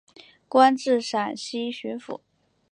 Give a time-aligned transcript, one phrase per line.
[0.49, 2.21] 官至陕西巡抚。